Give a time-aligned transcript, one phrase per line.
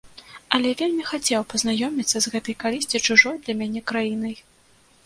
[0.57, 4.35] Але вельмі хацеў пазнаёміцца з гэтай калісьці чужой для мяне краінай.